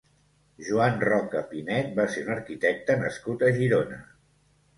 Joan 0.69 0.95
Roca 1.03 1.43
Pinet 1.51 1.91
va 1.99 2.07
ser 2.15 2.25
un 2.25 2.33
arquitecte 2.37 2.97
nascut 3.03 3.47
a 3.47 3.53
Girona. 3.61 4.03